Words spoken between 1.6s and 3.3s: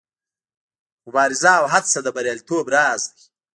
هڅه د بریالیتوب راز دی.